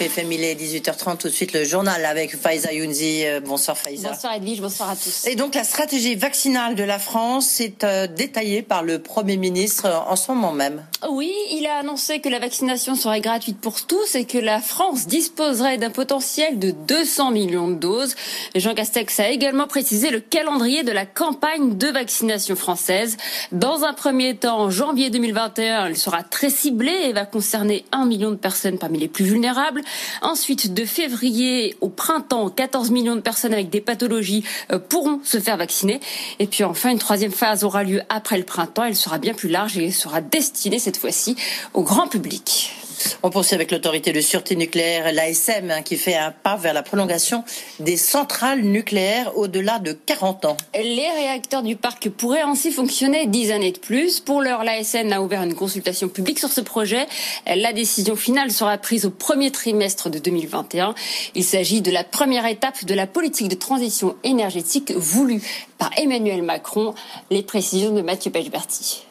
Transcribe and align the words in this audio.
FM, 0.00 0.32
il 0.32 0.42
est 0.42 0.54
18h30, 0.54 1.18
tout 1.18 1.28
de 1.28 1.32
suite 1.32 1.52
le 1.52 1.64
journal 1.64 2.04
avec 2.04 2.36
Faiza 2.36 2.72
Younzi. 2.72 3.24
Euh, 3.24 3.40
bonsoir 3.40 3.78
Faiza. 3.78 4.10
Bonsoir 4.10 4.34
Edwige, 4.34 4.60
bonsoir 4.60 4.90
à 4.90 4.96
tous. 4.96 5.24
Et 5.26 5.36
donc 5.36 5.54
la 5.54 5.62
stratégie 5.62 6.16
vaccinale 6.16 6.74
de 6.74 6.82
la 6.82 6.98
France 6.98 7.60
est 7.60 7.84
euh, 7.84 8.08
détaillée 8.08 8.62
par 8.62 8.82
le 8.82 8.98
Premier 8.98 9.36
ministre 9.36 9.86
euh, 9.86 10.10
en 10.10 10.16
ce 10.16 10.32
moment 10.32 10.52
même. 10.52 10.84
Oui, 11.08 11.32
il 11.52 11.66
a 11.66 11.76
annoncé 11.76 12.20
que 12.20 12.28
la 12.28 12.40
vaccination 12.40 12.96
serait 12.96 13.20
gratuite 13.20 13.58
pour 13.60 13.86
tous 13.86 14.16
et 14.16 14.24
que 14.24 14.38
la 14.38 14.60
France 14.60 15.06
disposerait 15.06 15.78
d'un 15.78 15.90
potentiel 15.90 16.58
de 16.58 16.72
200 16.72 17.30
millions 17.30 17.68
de 17.68 17.74
doses. 17.74 18.16
Jean 18.56 18.74
Castex 18.74 19.20
a 19.20 19.28
également 19.28 19.68
précisé 19.68 20.10
le 20.10 20.20
calendrier 20.20 20.82
de 20.82 20.92
la 20.92 21.06
campagne 21.06 21.76
de 21.76 21.88
vaccination 21.88 22.56
française. 22.56 23.16
Dans 23.52 23.84
un 23.84 23.92
premier 23.92 24.34
temps, 24.36 24.58
en 24.58 24.70
janvier 24.70 25.10
2021, 25.10 25.86
elle 25.86 25.96
sera 25.96 26.24
très 26.24 26.50
ciblée 26.50 27.04
et 27.04 27.12
va 27.12 27.26
concerner 27.26 27.84
un 27.92 28.06
million 28.06 28.30
de 28.30 28.36
personnes 28.36 28.78
parmi 28.78 28.98
les 28.98 29.08
plus 29.08 29.24
vulnérables. 29.24 29.82
Ensuite, 30.22 30.74
de 30.74 30.84
février 30.84 31.76
au 31.80 31.88
printemps, 31.88 32.48
14 32.48 32.90
millions 32.90 33.16
de 33.16 33.20
personnes 33.20 33.52
avec 33.52 33.70
des 33.70 33.80
pathologies 33.80 34.44
euh, 34.72 34.78
pourront 34.78 35.20
se 35.24 35.38
faire 35.38 35.56
vacciner. 35.56 36.00
Et 36.38 36.46
puis 36.46 36.64
enfin, 36.64 36.90
une 36.90 36.98
troisième 36.98 37.32
phase 37.32 37.64
aura 37.64 37.84
lieu 37.84 38.02
après 38.08 38.38
le 38.38 38.44
printemps. 38.44 38.84
Elle 38.84 38.96
sera 38.96 39.18
bien 39.18 39.34
plus 39.34 39.48
large 39.48 39.78
et 39.78 39.90
sera 39.90 40.20
destinée 40.20 40.78
cette 40.78 40.96
fois-ci 40.96 41.36
au 41.72 41.82
grand 41.82 42.08
public. 42.08 42.83
On 43.22 43.30
poursuit 43.30 43.54
avec 43.54 43.70
l'autorité 43.70 44.12
de 44.12 44.20
sûreté 44.20 44.56
nucléaire, 44.56 45.12
l'ASM, 45.12 45.70
hein, 45.70 45.82
qui 45.82 45.96
fait 45.96 46.14
un 46.14 46.30
pas 46.30 46.56
vers 46.56 46.74
la 46.74 46.82
prolongation 46.82 47.44
des 47.80 47.96
centrales 47.96 48.60
nucléaires 48.62 49.36
au-delà 49.36 49.78
de 49.78 49.92
40 49.92 50.44
ans. 50.44 50.56
Les 50.74 51.08
réacteurs 51.16 51.62
du 51.62 51.76
parc 51.76 52.08
pourraient 52.10 52.42
ainsi 52.42 52.70
fonctionner 52.70 53.26
10 53.26 53.52
années 53.52 53.72
de 53.72 53.78
plus. 53.78 54.20
Pour 54.20 54.42
l'heure, 54.42 54.64
l'ASM 54.64 55.12
a 55.12 55.20
ouvert 55.20 55.42
une 55.42 55.54
consultation 55.54 56.08
publique 56.08 56.38
sur 56.38 56.50
ce 56.50 56.60
projet. 56.60 57.06
La 57.46 57.72
décision 57.72 58.16
finale 58.16 58.50
sera 58.50 58.76
prise 58.78 59.06
au 59.06 59.10
premier 59.10 59.50
trimestre 59.50 60.10
de 60.10 60.18
2021. 60.18 60.94
Il 61.34 61.44
s'agit 61.44 61.82
de 61.82 61.90
la 61.90 62.04
première 62.04 62.46
étape 62.46 62.84
de 62.84 62.94
la 62.94 63.06
politique 63.06 63.48
de 63.48 63.54
transition 63.54 64.16
énergétique 64.24 64.92
voulue 64.92 65.42
par 65.78 65.90
Emmanuel 65.98 66.42
Macron. 66.42 66.94
Les 67.30 67.42
précisions 67.42 67.92
de 67.92 68.02
Mathieu 68.02 68.30
Pechberti. 68.30 69.04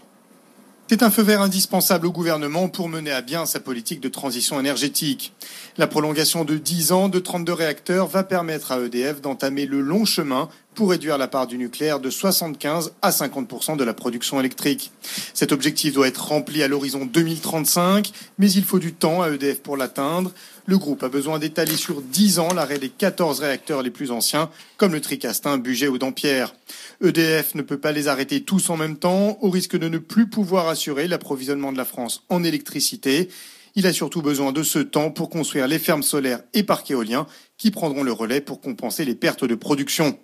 C'est 0.94 1.02
un 1.02 1.10
feu 1.10 1.24
vert 1.24 1.42
indispensable 1.42 2.06
au 2.06 2.12
gouvernement 2.12 2.70
pour 2.70 2.88
mener 2.88 3.10
à 3.10 3.24
bien 3.24 3.48
sa 3.48 3.60
politique 3.60 4.00
de 4.00 4.10
transition 4.10 4.60
énergétique. 4.60 5.34
La 5.80 5.88
prolongation 5.88 6.46
de 6.46 6.56
10 6.56 6.92
ans 6.92 7.10
de 7.10 7.18
32 7.18 7.52
réacteurs 7.52 8.06
va 8.06 8.24
permettre 8.24 8.72
à 8.72 8.80
EDF 8.80 9.20
d'entamer 9.20 9.66
le 9.66 9.82
long 9.82 10.06
chemin 10.06 10.50
pour 10.74 10.90
réduire 10.90 11.18
la 11.18 11.28
part 11.28 11.48
du 11.48 11.58
nucléaire 11.58 12.00
de 12.00 12.10
75 12.10 12.94
à 13.02 13.12
50% 13.12 13.78
de 13.78 13.84
la 13.84 13.94
production 13.94 14.40
électrique. 14.40 14.92
Cet 15.34 15.52
objectif 15.52 15.94
doit 15.94 16.08
être 16.08 16.28
rempli 16.28 16.64
à 16.64 16.68
l'horizon 16.68 17.06
2035, 17.06 18.12
mais 18.38 18.52
il 18.52 18.64
faut 18.64 18.80
du 18.80 18.94
temps 18.94 19.22
à 19.22 19.30
EDF 19.30 19.62
pour 19.62 19.78
l'atteindre. 19.78 20.32
Le 20.66 20.78
groupe 20.78 21.04
a 21.04 21.10
besoin 21.10 21.40
d'étaler 21.40 21.76
sur 21.76 22.02
10 22.02 22.40
ans 22.40 22.54
l'arrêt 22.54 22.80
des 22.80 22.90
14 22.90 23.40
réacteurs 23.42 23.82
les 23.82 23.92
plus 23.92 24.12
anciens, 24.12 24.50
comme 24.78 24.94
le 24.94 25.02
Tricastin, 25.02 25.58
Buget 25.58 25.90
ou 25.90 25.98
Dampierre. 25.98 26.56
EDF 27.04 27.56
ne 27.56 27.62
peut 27.62 27.80
pas 27.80 27.92
les 27.92 28.08
arrêter 28.08 28.42
tous 28.42 28.70
en 28.70 28.78
même 28.78 28.98
temps, 28.98 29.38
au 29.42 29.50
risque 29.50 29.78
de 29.78 29.90
ne 29.90 29.98
plus 29.98 30.30
pouvoir 30.30 30.70
assurer 30.70 31.08
l'approvisionnement 31.08 31.74
de 31.74 31.78
la 31.78 31.86
France 31.86 32.24
en 32.30 32.44
électricité. 32.44 33.30
Il 33.76 33.88
a 33.88 33.94
surtout 33.94 34.22
besoin 34.22 34.52
de 34.52 34.62
ce 34.62 34.80
temps 34.80 35.10
pour 35.10 35.30
construire 35.30 35.68
les 35.68 35.80
fermes 35.80 36.04
solaires 36.04 36.42
et 36.54 36.64
parcs 36.64 36.92
éoliens 36.92 37.26
qui 37.64 37.72
prendront 37.72 38.04
le 38.04 38.12
relais 38.12 38.42
pour 38.42 38.60
compenser 38.60 39.06
les 39.06 39.16
pertes 39.16 39.46
de 39.46 39.56
production. 39.56 40.20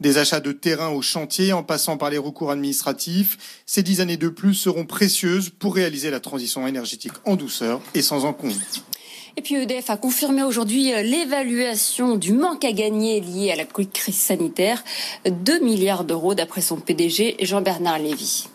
Des 0.00 0.18
achats 0.18 0.40
de 0.40 0.52
terrain 0.52 0.90
au 0.90 1.00
chantier 1.00 1.54
en 1.54 1.62
passant 1.62 1.96
par 1.96 2.10
les 2.10 2.18
recours 2.18 2.50
administratifs, 2.50 3.62
ces 3.64 3.82
dix 3.82 4.02
années 4.02 4.18
de 4.18 4.28
plus 4.28 4.52
seront 4.52 4.84
précieuses 4.84 5.48
pour 5.48 5.74
réaliser 5.74 6.10
la 6.10 6.20
transition 6.20 6.66
énergétique 6.66 7.14
en 7.24 7.36
douceur 7.36 7.80
et 7.94 8.02
sans 8.02 8.26
encombre. 8.26 8.60
Et 9.38 9.40
puis 9.40 9.54
EDF 9.54 9.88
a 9.88 9.96
confirmé 9.96 10.42
aujourd'hui 10.42 10.92
euh, 10.92 11.00
l'évaluation 11.00 12.16
du 12.16 12.34
manque 12.34 12.66
à 12.66 12.72
gagner 12.72 13.22
lié 13.22 13.52
à 13.52 13.56
la 13.56 13.64
crise 13.64 14.14
sanitaire. 14.14 14.84
2 15.24 15.60
milliards 15.60 16.04
d'euros 16.04 16.34
d'après 16.34 16.60
son 16.60 16.76
PDG 16.76 17.36
Jean-Bernard 17.40 18.00
Lévy. 18.00 18.48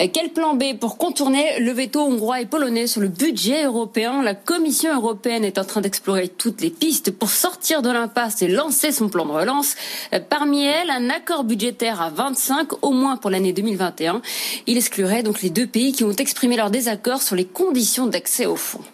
Euh, 0.00 0.06
quel 0.12 0.30
plan 0.30 0.54
B 0.54 0.74
pour 0.78 0.96
contourner 0.96 1.58
le 1.58 1.72
veto 1.72 2.00
hongrois 2.00 2.40
et 2.40 2.46
polonais 2.46 2.86
sur 2.86 3.00
le 3.00 3.08
budget 3.08 3.64
européen? 3.64 4.22
La 4.22 4.34
Commission 4.34 4.94
européenne 4.94 5.44
est 5.44 5.58
en 5.58 5.64
train 5.64 5.80
d'explorer 5.80 6.28
toutes 6.28 6.60
les 6.60 6.70
pistes 6.70 7.10
pour 7.10 7.30
sortir 7.30 7.82
de 7.82 7.90
l'impasse 7.90 8.40
et 8.42 8.48
lancer 8.48 8.92
son 8.92 9.08
plan 9.08 9.26
de 9.26 9.32
relance. 9.32 9.74
Euh, 10.14 10.20
parmi 10.20 10.64
elles, 10.64 10.90
un 10.90 11.10
accord 11.10 11.44
budgétaire 11.44 12.00
à 12.00 12.10
25, 12.10 12.82
au 12.82 12.92
moins 12.92 13.16
pour 13.16 13.30
l'année 13.30 13.52
2021. 13.52 14.22
Il 14.66 14.76
exclurait 14.76 15.22
donc 15.22 15.42
les 15.42 15.50
deux 15.50 15.66
pays 15.66 15.92
qui 15.92 16.04
ont 16.04 16.12
exprimé 16.12 16.56
leur 16.56 16.70
désaccord 16.70 17.22
sur 17.22 17.36
les 17.36 17.44
conditions 17.44 18.06
d'accès 18.06 18.46
au 18.46 18.56
fonds. 18.56 18.84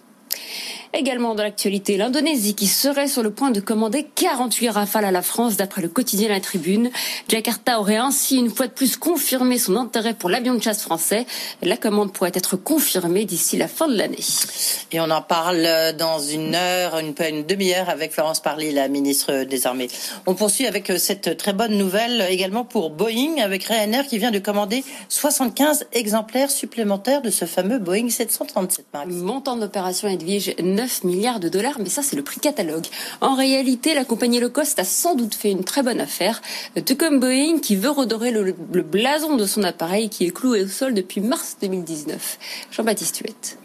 Également 0.93 1.35
dans 1.35 1.43
l'actualité, 1.43 1.97
l'Indonésie 1.97 2.55
qui 2.55 2.67
serait 2.67 3.09
sur 3.09 3.23
le 3.23 3.31
point 3.31 3.51
de 3.51 3.61
commander 3.61 4.07
48 4.15 4.71
rafales 4.71 5.05
à 5.05 5.11
la 5.11 5.23
France 5.23 5.57
d'après 5.57 5.83
le 5.83 5.89
quotidien 5.89 6.29
La 6.29 6.41
Tribune. 6.41 6.91
Jakarta 7.29 7.81
aurait 7.81 7.97
ainsi 7.97 8.37
une 8.37 8.51
fois 8.51 8.67
de 8.67 8.73
plus 8.73 8.97
confirmé 8.97 9.59
son 9.59 9.77
intérêt 9.77 10.15
pour 10.15 10.31
l'avion 10.31 10.55
de 10.55 10.63
chasse 10.63 10.83
français. 10.83 11.27
La 11.63 11.77
commande 11.77 12.13
pourrait 12.13 12.33
être 12.35 12.57
confirmée 12.57 13.25
d'ici 13.25 13.57
la 13.57 13.69
fin 13.69 13.89
de 13.89 13.97
l'année. 13.97 14.25
Et 14.93 15.01
on 15.01 15.11
en 15.11 15.23
parle 15.23 15.67
dans 15.99 16.19
une 16.19 16.55
heure, 16.55 16.99
une, 16.99 17.15
une 17.29 17.45
demi-heure 17.45 17.89
avec 17.89 18.13
Florence 18.13 18.41
Parly, 18.41 18.73
la 18.73 18.89
ministre 18.89 19.45
des 19.45 19.67
Armées. 19.67 19.89
On 20.27 20.35
poursuit 20.35 20.67
avec 20.67 20.93
cette 20.99 21.37
très 21.37 21.53
bonne 21.53 21.77
nouvelle 21.77 22.27
également 22.31 22.65
pour 22.65 22.91
Boeing 22.91 23.43
avec 23.43 23.65
Ryanair 23.65 24.07
qui 24.07 24.19
vient 24.19 24.31
de 24.31 24.39
commander 24.39 24.85
75 25.09 25.87
exemplaires 25.93 26.51
supplémentaires 26.51 27.23
de 27.23 27.31
ce 27.31 27.45
fameux 27.45 27.79
Boeing 27.79 28.09
737 28.09 28.87
MAX. 28.93 29.07
Montant 29.09 29.57
d'opération 29.57 30.09
Edwige 30.09 30.55
9 30.76 31.04
milliards 31.04 31.41
de 31.41 31.48
dollars, 31.48 31.78
mais 31.78 31.88
ça 31.88 32.03
c'est 32.03 32.16
le 32.16 32.22
prix 32.22 32.38
catalogue. 32.38 32.87
En 33.20 33.34
réalité, 33.34 33.94
la 33.94 34.04
compagnie 34.04 34.41
low 34.41 34.50
cost 34.50 34.78
a 34.78 34.84
sans 34.84 35.14
doute 35.14 35.34
fait 35.34 35.50
une 35.50 35.64
très 35.64 35.82
bonne 35.82 36.00
affaire, 36.00 36.42
tout 36.84 36.97
comme 36.97 37.19
Boeing 37.19 37.59
qui 37.60 37.76
veut 37.76 37.91
redorer 37.91 38.31
le, 38.31 38.53
blason 38.82 39.37
de 39.37 39.47
son 39.47 39.62
appareil 39.62 40.09
qui 40.09 40.26
est 40.26 40.31
cloué 40.31 40.62
au 40.62 40.69
sol 40.69 40.94
depuis 40.94 41.20
mars 41.20 41.56
2019. 41.60 42.38
Jean-Baptiste 42.70 43.19
Huette. 43.19 43.59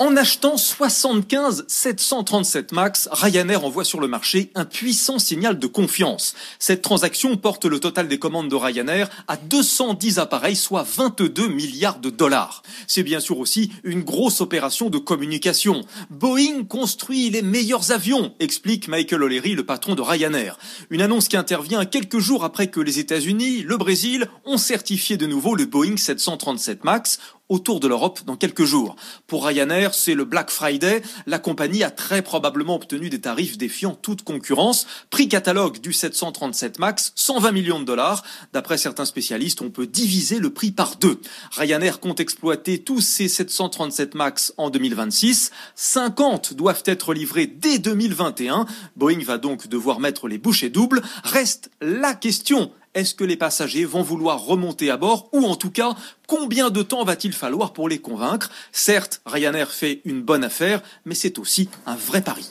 En 0.00 0.16
achetant 0.16 0.56
75 0.56 1.64
737 1.66 2.70
MAX, 2.70 3.08
Ryanair 3.10 3.64
envoie 3.64 3.84
sur 3.84 3.98
le 3.98 4.06
marché 4.06 4.52
un 4.54 4.64
puissant 4.64 5.18
signal 5.18 5.58
de 5.58 5.66
confiance. 5.66 6.36
Cette 6.60 6.82
transaction 6.82 7.36
porte 7.36 7.64
le 7.64 7.80
total 7.80 8.06
des 8.06 8.20
commandes 8.20 8.48
de 8.48 8.54
Ryanair 8.54 9.10
à 9.26 9.36
210 9.36 10.20
appareils, 10.20 10.54
soit 10.54 10.84
22 10.84 11.48
milliards 11.48 11.98
de 11.98 12.10
dollars. 12.10 12.62
C'est 12.86 13.02
bien 13.02 13.18
sûr 13.18 13.40
aussi 13.40 13.72
une 13.82 14.04
grosse 14.04 14.40
opération 14.40 14.88
de 14.88 14.98
communication. 14.98 15.80
Boeing 16.10 16.62
construit 16.62 17.30
les 17.30 17.42
meilleurs 17.42 17.90
avions, 17.90 18.34
explique 18.38 18.86
Michael 18.86 19.24
O'Leary, 19.24 19.56
le 19.56 19.66
patron 19.66 19.96
de 19.96 20.02
Ryanair. 20.02 20.58
Une 20.90 21.02
annonce 21.02 21.26
qui 21.26 21.36
intervient 21.36 21.84
quelques 21.84 22.20
jours 22.20 22.44
après 22.44 22.68
que 22.68 22.78
les 22.78 23.00
États-Unis, 23.00 23.62
le 23.62 23.76
Brésil 23.76 24.28
ont 24.44 24.58
certifié 24.58 25.16
de 25.16 25.26
nouveau 25.26 25.56
le 25.56 25.64
Boeing 25.64 25.96
737 25.96 26.84
MAX 26.84 27.18
autour 27.48 27.80
de 27.80 27.88
l'Europe 27.88 28.20
dans 28.26 28.36
quelques 28.36 28.64
jours. 28.64 28.96
Pour 29.26 29.46
Ryanair, 29.46 29.94
c'est 29.94 30.14
le 30.14 30.24
Black 30.24 30.50
Friday. 30.50 31.02
La 31.26 31.38
compagnie 31.38 31.82
a 31.82 31.90
très 31.90 32.22
probablement 32.22 32.76
obtenu 32.76 33.10
des 33.10 33.20
tarifs 33.20 33.58
défiant 33.58 33.94
toute 33.94 34.22
concurrence. 34.22 34.86
Prix 35.10 35.28
catalogue 35.28 35.80
du 35.80 35.92
737 35.92 36.78
MAX, 36.78 37.12
120 37.14 37.52
millions 37.52 37.80
de 37.80 37.84
dollars. 37.84 38.22
D'après 38.52 38.78
certains 38.78 39.04
spécialistes, 39.04 39.62
on 39.62 39.70
peut 39.70 39.86
diviser 39.86 40.38
le 40.38 40.50
prix 40.50 40.70
par 40.70 40.96
deux. 40.96 41.20
Ryanair 41.52 42.00
compte 42.00 42.20
exploiter 42.20 42.78
tous 42.78 43.00
ces 43.00 43.28
737 43.28 44.14
MAX 44.14 44.52
en 44.56 44.70
2026. 44.70 45.50
50 45.74 46.54
doivent 46.54 46.82
être 46.84 47.14
livrés 47.14 47.46
dès 47.46 47.78
2021. 47.78 48.66
Boeing 48.96 49.22
va 49.24 49.38
donc 49.38 49.68
devoir 49.68 50.00
mettre 50.00 50.28
les 50.28 50.38
bouchées 50.38 50.70
doubles. 50.70 51.02
Reste 51.24 51.70
la 51.80 52.14
question 52.14 52.70
est-ce 52.94 53.14
que 53.14 53.24
les 53.24 53.36
passagers 53.36 53.84
vont 53.84 54.02
vouloir 54.02 54.40
remonter 54.40 54.90
à 54.90 54.96
bord 54.96 55.28
ou 55.32 55.44
en 55.44 55.56
tout 55.56 55.70
cas, 55.70 55.94
combien 56.26 56.70
de 56.70 56.82
temps 56.82 57.04
va-t-il 57.04 57.32
falloir 57.32 57.72
pour 57.72 57.88
les 57.88 57.98
convaincre? 57.98 58.50
Certes, 58.72 59.20
Ryanair 59.26 59.70
fait 59.70 60.00
une 60.04 60.22
bonne 60.22 60.44
affaire, 60.44 60.82
mais 61.04 61.14
c'est 61.14 61.38
aussi 61.38 61.68
un 61.86 61.96
vrai 61.96 62.20
pari. 62.20 62.48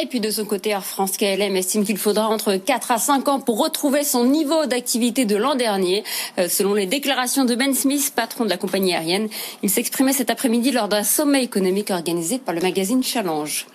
Et 0.00 0.06
puis 0.06 0.20
de 0.20 0.30
son 0.30 0.46
côté, 0.46 0.70
Air 0.70 0.84
France 0.84 1.18
KLM 1.18 1.54
estime 1.54 1.84
qu'il 1.84 1.98
faudra 1.98 2.26
entre 2.26 2.56
4 2.56 2.92
à 2.92 2.98
5 2.98 3.28
ans 3.28 3.40
pour 3.40 3.58
retrouver 3.58 4.04
son 4.04 4.24
niveau 4.24 4.64
d'activité 4.64 5.26
de 5.26 5.36
l'an 5.36 5.54
dernier. 5.54 6.02
Euh, 6.38 6.48
selon 6.48 6.72
les 6.72 6.86
déclarations 6.86 7.44
de 7.44 7.54
Ben 7.54 7.74
Smith, 7.74 8.10
patron 8.16 8.44
de 8.44 8.50
la 8.50 8.56
compagnie 8.56 8.94
aérienne, 8.94 9.28
il 9.62 9.68
s'exprimait 9.68 10.14
cet 10.14 10.30
après-midi 10.30 10.70
lors 10.70 10.88
d'un 10.88 11.04
sommet 11.04 11.44
économique 11.44 11.90
organisé 11.90 12.38
par 12.38 12.54
le 12.54 12.62
magazine 12.62 13.02
Challenge. 13.02 13.66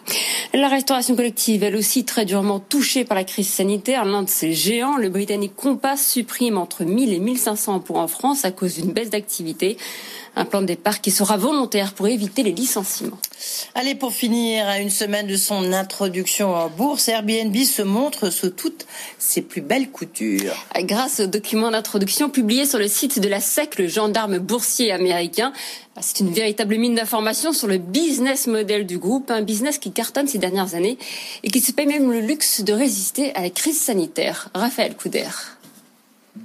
La 0.55 0.69
restauration 0.69 1.15
collective, 1.15 1.61
elle 1.61 1.75
aussi 1.75 2.03
très 2.03 2.25
durement 2.25 2.59
touchée 2.59 3.05
par 3.05 3.15
la 3.15 3.23
crise 3.23 3.49
sanitaire. 3.49 4.03
L'un 4.03 4.23
de 4.23 4.29
ses 4.29 4.53
géants, 4.53 4.97
le 4.97 5.09
britannique 5.09 5.55
Compass, 5.55 6.03
supprime 6.07 6.57
entre 6.57 6.83
1000 6.83 7.13
et 7.13 7.19
1500 7.19 7.75
emplois 7.75 8.01
en 8.01 8.07
France 8.07 8.43
à 8.43 8.49
cause 8.51 8.75
d'une 8.75 8.91
baisse 8.91 9.11
d'activité. 9.11 9.77
Un 10.35 10.45
plan 10.45 10.61
de 10.61 10.67
départ 10.67 11.01
qui 11.01 11.11
sera 11.11 11.37
volontaire 11.37 11.93
pour 11.93 12.07
éviter 12.07 12.43
les 12.43 12.51
licenciements. 12.51 13.17
Allez, 13.75 13.95
pour 13.95 14.13
finir, 14.13 14.67
à 14.67 14.79
une 14.79 14.89
semaine 14.89 15.27
de 15.27 15.35
son 15.35 15.73
introduction, 15.73 16.06
introduction 16.07 16.55
en 16.55 16.69
bourse, 16.69 17.09
Airbnb 17.09 17.53
se 17.57 17.81
montre 17.81 18.29
sous 18.29 18.49
toutes 18.49 18.87
ses 19.19 19.41
plus 19.41 19.59
belles 19.59 19.89
coutures. 19.89 20.53
Grâce 20.83 21.19
au 21.19 21.27
document 21.27 21.69
d'introduction 21.69 22.29
publié 22.29 22.65
sur 22.65 22.79
le 22.79 22.87
site 22.87 23.19
de 23.19 23.27
la 23.27 23.41
SEC, 23.41 23.77
le 23.77 23.89
gendarme 23.89 24.37
boursier 24.37 24.93
américain, 24.93 25.51
c'est 25.99 26.21
une 26.21 26.31
véritable 26.31 26.77
mine 26.77 26.95
d'informations 26.95 27.51
sur 27.51 27.67
le 27.67 27.77
business 27.77 28.47
model 28.47 28.85
du 28.85 28.97
groupe, 28.97 29.29
un 29.31 29.41
business 29.41 29.79
qui 29.79 29.91
cartonne 29.91 30.27
ces 30.27 30.37
dernières 30.37 30.75
années 30.75 30.97
et 31.43 31.49
qui 31.49 31.59
se 31.59 31.73
paye 31.73 31.87
même 31.87 32.09
le 32.09 32.21
luxe 32.21 32.61
de 32.61 32.71
résister 32.71 33.35
à 33.35 33.41
la 33.41 33.49
crise 33.49 33.77
sanitaire. 33.77 34.49
Raphaël 34.53 34.95
Couder. 34.95 35.27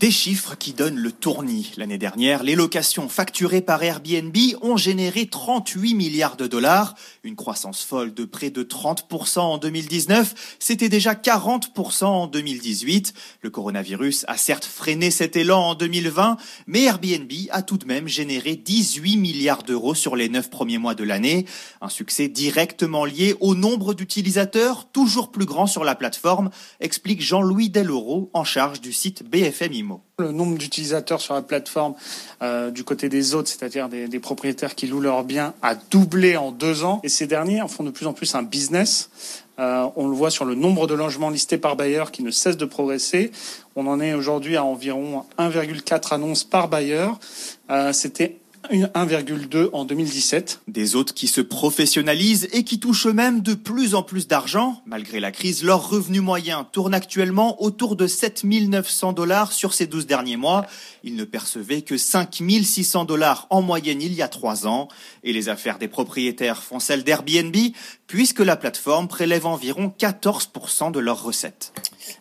Des 0.02 0.10
chiffres 0.10 0.56
qui 0.56 0.72
donnent 0.72 0.99
le 0.99 1.12
tournis. 1.12 1.70
L'année 1.76 1.96
dernière, 1.96 2.43
les 2.43 2.56
locations 2.56 3.08
facturées 3.08 3.60
par 3.60 3.84
Airbnb 3.84 4.37
ont 4.60 4.76
généré 4.76 5.26
38 5.26 5.94
milliards 5.94 6.37
de 6.37 6.49
dollars, 6.49 6.96
une 7.22 7.37
croissance 7.37 7.84
folle 7.84 8.12
de 8.12 8.25
près 8.25 8.50
de 8.50 8.64
30% 8.64 9.38
en 9.38 9.58
2019. 9.58 10.56
C'était 10.58 10.88
déjà 10.88 11.14
40% 11.14 12.04
en 12.06 12.26
2018. 12.26 13.14
Le 13.43 13.50
coronavirus 13.50 14.25
a 14.26 14.37
certes 14.37 14.64
freiné 14.64 15.12
cet 15.12 15.37
élan 15.37 15.69
en 15.69 15.75
2020, 15.76 16.37
mais 16.66 16.82
Airbnb 16.82 17.31
a 17.50 17.62
tout 17.62 17.78
de 17.78 17.87
même 17.87 18.08
généré 18.08 18.56
18 18.56 19.19
milliards 19.19 19.62
d'euros 19.62 19.94
sur 19.94 20.16
les 20.16 20.28
9 20.28 20.50
premiers 20.50 20.78
mois 20.78 20.96
de 20.96 21.04
l'année. 21.04 21.46
Un 21.81 21.88
succès 21.88 22.26
directement 22.26 23.04
lié 23.04 23.37
au 23.38 23.54
nombre 23.54 23.94
d'utilisateurs, 23.94 24.90
toujours 24.90 25.31
plus 25.31 25.46
grand 25.46 25.69
sur 25.69 25.84
la 25.84 25.94
plateforme, 25.94 26.50
explique 26.81 27.22
Jean-Louis 27.22 27.70
Deloro, 27.70 28.31
en 28.32 28.43
charge 28.43 28.81
du 28.81 28.93
site 28.93 29.22
BFM 29.22 29.92
le 30.19 30.33
nombre 30.33 30.56
d'utilisateurs 30.56 31.21
sur 31.21 31.35
la 31.35 31.43
plateforme 31.43 31.94
euh, 32.43 32.71
du 32.71 32.85
côté 32.85 33.09
des 33.09 33.35
autres, 33.35 33.49
c'est-à-dire 33.49 33.89
des, 33.89 34.21
propriétaires 34.21 34.75
qui 34.75 34.87
louent 34.87 35.00
leurs 35.00 35.25
biens, 35.25 35.55
a 35.62 35.75
doublé 35.75 36.37
en 36.37 36.53
deux 36.53 36.85
ans. 36.85 37.00
Et 37.03 37.09
ces 37.09 37.27
derniers 37.27 37.62
font 37.69 37.85
de 37.85 37.91
plus 37.91 38.06
en 38.06 38.12
plus 38.12 38.35
un 38.35 38.43
business. 38.43 39.11
Euh, 39.59 39.87
on 39.97 40.09
le 40.09 40.15
voit 40.15 40.31
sur 40.31 40.44
le 40.44 40.55
nombre 40.55 40.87
de 40.87 40.94
logements 40.94 41.31
listés 41.31 41.59
par 41.59 41.77
bailleur 41.77 42.11
qui 42.11 42.23
ne 42.23 42.31
cesse 42.31 42.56
de 42.56 42.65
progresser. 42.65 43.33
On 43.77 43.87
en 43.87 44.00
est 44.00 44.15
aujourd'hui 44.15 44.56
à 44.56 44.65
environ 44.65 45.25
1,4 45.39 46.15
annonces 46.15 46.45
par 46.45 46.69
bailleur. 46.69 47.19
Euh, 47.71 47.93
c'était 47.93 48.37
1,2 48.70 49.70
en 49.73 49.85
2017. 49.85 50.62
Des 50.69 50.97
hôtes 50.97 51.12
qui 51.12 51.26
se 51.26 51.41
professionnalisent 51.41 52.49
et 52.53 52.64
qui 52.64 52.79
touchent 52.79 53.06
eux-mêmes 53.06 53.41
de 53.41 53.55
plus 53.55 53.94
en 53.94 54.03
plus 54.03 54.29
d'argent. 54.29 54.82
Malgré 54.87 55.20
la 55.20 55.32
crise, 55.32 55.64
leur 55.64 55.88
revenu 55.88 56.20
moyen 56.20 56.64
tourne 56.64 56.94
actuellement 56.94 57.62
autour 57.62 57.97
de 57.97 58.06
7 58.06 58.44
900 58.44 59.12
dollars 59.12 59.53
sur 59.53 59.75
ces 59.75 59.87
12 59.87 60.06
derniers 60.06 60.37
mois. 60.37 60.67
Ils 61.05 61.17
ne 61.17 61.25
percevaient 61.25 61.82
que 61.82 61.97
5 61.97 62.43
600 62.62 63.05
dollars 63.05 63.47
en 63.50 63.62
moyenne 63.62 64.00
il 64.00 64.14
y 64.14 64.23
a 64.23 64.29
trois 64.29 64.67
ans. 64.67 64.88
Et 65.25 65.32
les 65.32 65.49
affaires 65.49 65.79
des 65.79 65.88
propriétaires 65.88 66.62
font 66.62 66.79
celles 66.79 67.05
d'Airbnb, 67.05 67.56
puisque 68.06 68.41
la 68.41 68.56
plateforme 68.56 69.09
prélève 69.09 69.47
environ 69.47 69.93
14% 69.99 70.93
de 70.93 71.00
leurs 71.00 71.23
recettes. 71.23 71.73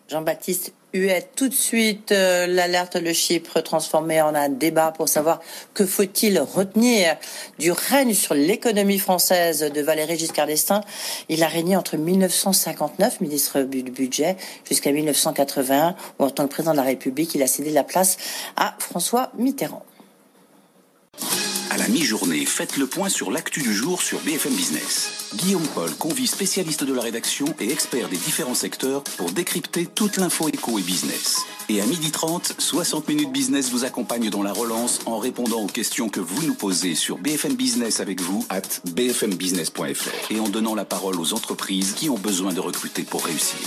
Jean-Baptiste 0.09 0.73
Huette, 0.93 1.29
tout 1.37 1.47
de 1.47 1.53
suite 1.53 2.11
euh, 2.11 2.47
l'alerte 2.47 2.97
le 2.97 3.13
Chypre 3.13 3.61
transformé 3.61 4.21
en 4.21 4.35
un 4.35 4.49
débat 4.49 4.91
pour 4.91 5.07
savoir 5.07 5.39
que 5.73 5.85
faut-il 5.85 6.37
retenir 6.39 7.15
du 7.59 7.71
règne 7.71 8.13
sur 8.13 8.33
l'économie 8.33 8.99
française 8.99 9.71
de 9.73 9.81
Valéry 9.81 10.17
Giscard 10.17 10.47
d'Estaing. 10.47 10.81
Il 11.29 11.43
a 11.43 11.47
régné 11.47 11.77
entre 11.77 11.95
1959, 11.95 13.21
ministre 13.21 13.61
du 13.61 13.83
budget, 13.83 14.35
jusqu'à 14.67 14.91
1981, 14.91 15.95
où 16.19 16.25
en 16.25 16.29
tant 16.29 16.43
que 16.43 16.49
président 16.49 16.73
de 16.73 16.77
la 16.77 16.83
République, 16.83 17.35
il 17.35 17.41
a 17.41 17.47
cédé 17.47 17.71
la 17.71 17.85
place 17.85 18.17
à 18.57 18.75
François 18.77 19.31
Mitterrand. 19.37 19.85
À 21.71 21.77
la 21.77 21.87
mi-journée, 21.87 22.45
faites 22.45 22.75
le 22.75 22.85
point 22.85 23.07
sur 23.07 23.31
l'actu 23.31 23.61
du 23.61 23.73
jour 23.73 24.01
sur 24.01 24.19
BFM 24.19 24.53
Business. 24.53 25.29
Guillaume 25.35 25.65
Paul 25.73 25.89
convie 25.95 26.27
spécialistes 26.27 26.83
de 26.83 26.93
la 26.93 27.01
rédaction 27.01 27.45
et 27.61 27.71
experts 27.71 28.09
des 28.09 28.17
différents 28.17 28.55
secteurs 28.55 29.05
pour 29.15 29.31
décrypter 29.31 29.85
toute 29.85 30.17
l'info 30.17 30.49
éco 30.49 30.79
et 30.79 30.81
business. 30.81 31.45
Et 31.69 31.79
à 31.79 31.85
12h30, 31.85 32.59
60 32.59 33.07
minutes 33.07 33.31
business 33.31 33.71
vous 33.71 33.85
accompagne 33.85 34.29
dans 34.29 34.43
la 34.43 34.51
relance 34.51 34.99
en 35.05 35.17
répondant 35.17 35.61
aux 35.61 35.67
questions 35.67 36.09
que 36.09 36.19
vous 36.19 36.45
nous 36.45 36.55
posez 36.55 36.93
sur 36.93 37.17
BFM 37.19 37.55
Business 37.55 38.01
avec 38.01 38.19
vous 38.19 38.45
at 38.49 38.63
bfmbusiness.fr 38.93 40.29
et 40.29 40.41
en 40.41 40.49
donnant 40.49 40.75
la 40.75 40.83
parole 40.83 41.21
aux 41.21 41.33
entreprises 41.33 41.93
qui 41.93 42.09
ont 42.09 42.17
besoin 42.17 42.51
de 42.51 42.59
recruter 42.59 43.03
pour 43.03 43.23
réussir. 43.23 43.59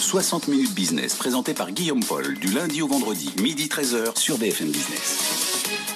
60 0.00 0.48
minutes 0.48 0.72
business 0.72 1.14
présenté 1.14 1.52
par 1.52 1.70
Guillaume 1.70 2.02
Paul 2.02 2.38
du 2.38 2.48
lundi 2.48 2.80
au 2.80 2.88
vendredi, 2.88 3.30
midi 3.42 3.66
13h 3.66 4.18
sur 4.18 4.38
BFM 4.38 4.70
Business. 4.70 5.95